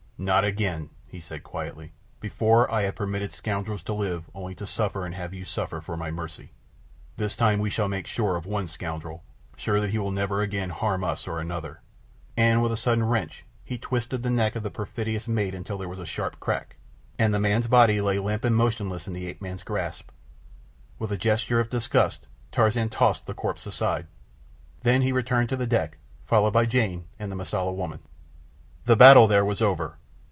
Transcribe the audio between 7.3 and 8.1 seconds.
time we shall make